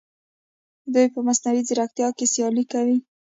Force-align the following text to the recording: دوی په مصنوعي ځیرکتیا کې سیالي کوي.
دوی 0.93 1.07
په 1.13 1.19
مصنوعي 1.27 1.61
ځیرکتیا 1.67 2.07
کې 2.17 2.25
سیالي 2.33 2.63
کوي. 2.71 2.97